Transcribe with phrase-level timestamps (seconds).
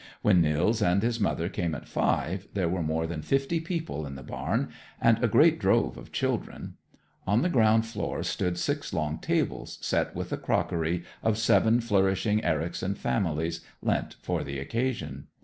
[0.23, 4.15] When Nils and his mother came at five, there were more than fifty people in
[4.15, 6.77] the barn, and a great drove of children.
[7.27, 12.43] On the ground floor stood six long tables, set with the crockery of seven flourishing
[12.43, 15.27] Ericson families, lent for the occasion.